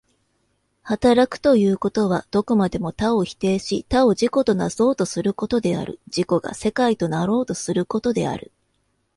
[0.81, 8.51] 働くということは、どこまでも他を否定し他を自己となそうとすることである、自己が世界となろうとすることである。